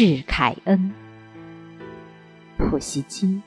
[0.00, 0.92] 致凯恩、
[2.56, 3.42] 普希金。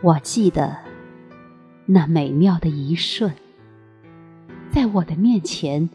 [0.00, 0.78] 我记得
[1.84, 3.30] 那美妙的一瞬，
[4.70, 5.90] 在我的面前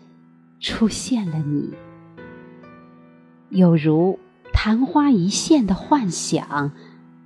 [0.60, 1.74] 出现了你，
[3.50, 4.20] 有如
[4.54, 6.74] 昙花一现的幻想，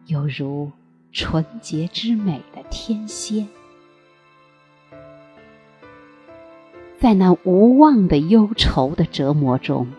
[0.06, 0.72] 有如
[1.12, 3.50] 纯洁之美的天仙。
[7.06, 9.94] 在那无望的忧愁的折磨中，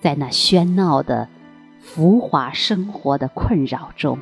[0.00, 1.28] 在那喧闹的
[1.78, 4.18] 浮华生活的困扰中，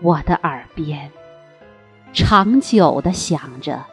[0.00, 1.10] 我的耳边
[2.14, 3.84] 长久的响着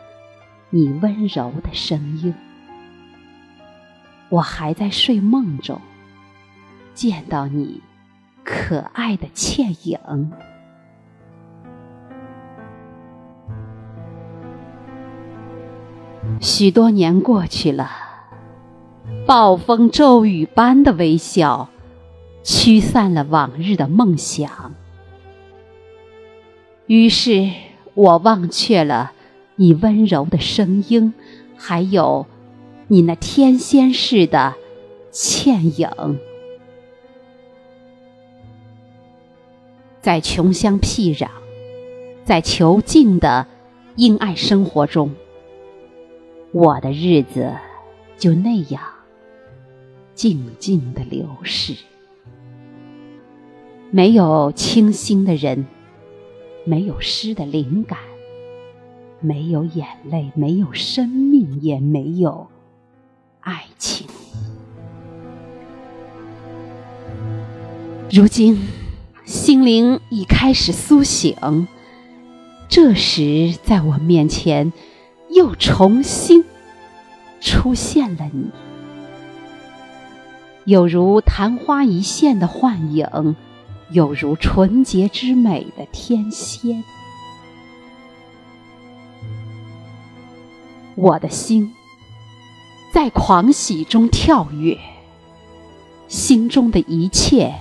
[0.70, 2.34] 你温柔的声音。
[4.30, 5.82] 我还在睡梦中
[6.94, 7.82] 见到你
[8.46, 10.32] 可爱的倩影。
[16.40, 17.90] 许多年过去了，
[19.26, 21.70] 暴风骤雨般的微笑
[22.44, 24.74] 驱散了往日的梦想。
[26.86, 27.50] 于是
[27.94, 29.12] 我忘却了
[29.56, 31.14] 你温柔的声音，
[31.58, 32.26] 还有
[32.88, 34.54] 你那天仙似的
[35.12, 35.90] 倩影，
[40.00, 41.28] 在穷乡僻壤，
[42.24, 43.48] 在囚禁的
[43.96, 45.12] 阴暗生活中。
[46.54, 47.54] 我的日子
[48.18, 48.82] 就那样
[50.16, 51.76] 静静的流逝，
[53.92, 55.68] 没有清新的人，
[56.64, 58.00] 没有诗的灵感，
[59.20, 62.48] 没有眼泪，没有生命，也没有
[63.42, 64.08] 爱情。
[68.10, 68.58] 如今，
[69.26, 71.68] 心灵已开始苏醒，
[72.70, 74.72] 这时在我面前。
[75.38, 76.44] 又重新
[77.40, 78.50] 出现了你，
[80.66, 83.36] 有如昙花一现的幻影，
[83.92, 86.84] 有如纯洁之美的天仙。
[90.96, 91.72] 我的心
[92.92, 94.76] 在狂喜中跳跃，
[96.08, 97.54] 心中的一切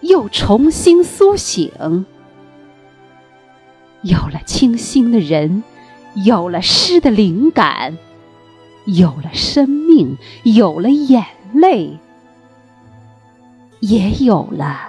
[0.00, 2.06] 又重新苏醒，
[4.02, 5.64] 有了清新的人。
[6.24, 7.96] 有了诗的灵感，
[8.86, 11.98] 有了生命，有了眼泪，
[13.80, 14.88] 也有了。